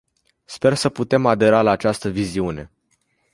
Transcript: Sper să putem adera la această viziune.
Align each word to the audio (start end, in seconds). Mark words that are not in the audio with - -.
Sper 0.45 0.73
să 0.73 0.89
putem 0.89 1.25
adera 1.25 1.61
la 1.61 1.71
această 1.71 2.09
viziune. 2.09 2.71